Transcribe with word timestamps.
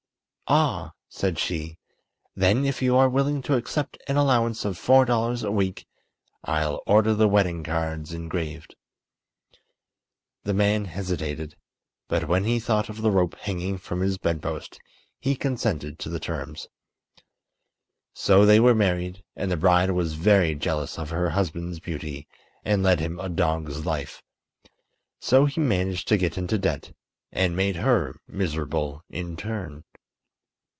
"Ah!" 0.53 0.91
said 1.07 1.39
she; 1.39 1.77
"then 2.35 2.65
if 2.65 2.81
you 2.81 2.97
are 2.97 3.07
willing 3.07 3.41
to 3.41 3.55
accept 3.55 3.97
an 4.09 4.17
allowance 4.17 4.65
of 4.65 4.77
four 4.77 5.05
dollars 5.05 5.43
a 5.43 5.49
week 5.51 5.87
I'll 6.43 6.81
order 6.85 7.13
the 7.13 7.29
wedding 7.29 7.63
cards 7.63 8.11
engraved." 8.11 8.75
The 10.43 10.53
man 10.53 10.83
hesitated, 10.83 11.55
but 12.09 12.27
when 12.27 12.43
he 12.43 12.59
thought 12.59 12.89
of 12.89 13.01
the 13.01 13.11
rope 13.11 13.35
hanging 13.35 13.77
from 13.77 14.01
his 14.01 14.17
bedpost 14.17 14.77
he 15.21 15.37
consented 15.37 15.97
to 15.99 16.09
the 16.09 16.19
terms. 16.19 16.67
So 18.11 18.45
they 18.45 18.59
were 18.59 18.75
married, 18.75 19.23
and 19.37 19.49
the 19.49 19.55
bride 19.55 19.91
was 19.91 20.15
very 20.15 20.53
jealous 20.53 20.99
of 20.99 21.11
her 21.11 21.29
husband's 21.29 21.79
beauty 21.79 22.27
and 22.65 22.83
led 22.83 22.99
him 22.99 23.21
a 23.21 23.29
dog's 23.29 23.85
life. 23.85 24.21
So 25.17 25.45
he 25.45 25.61
managed 25.61 26.09
to 26.09 26.17
get 26.17 26.37
into 26.37 26.57
debt 26.57 26.91
and 27.31 27.55
made 27.55 27.77
her 27.77 28.19
miserable 28.27 29.01
in 29.09 29.37
turn. 29.37 29.85